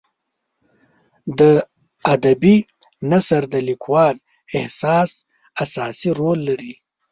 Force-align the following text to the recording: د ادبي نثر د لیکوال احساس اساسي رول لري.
د 1.39 1.41
ادبي 2.13 2.55
نثر 3.11 3.41
د 3.53 3.55
لیکوال 3.69 4.15
احساس 4.57 5.11
اساسي 5.63 6.11
رول 6.19 6.39
لري. 6.49 6.73